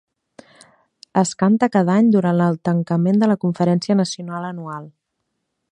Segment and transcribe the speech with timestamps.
[1.21, 4.89] Es canta cada any durant el tancament de la conferència nacional anual.